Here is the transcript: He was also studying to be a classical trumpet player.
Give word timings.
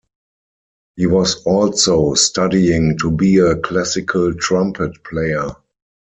He 0.95 1.05
was 1.05 1.43
also 1.43 2.15
studying 2.15 2.97
to 3.03 3.11
be 3.11 3.37
a 3.37 3.55
classical 3.57 4.33
trumpet 4.33 5.03
player. 5.03 5.51